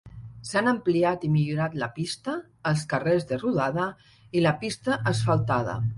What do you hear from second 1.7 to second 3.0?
la pista, els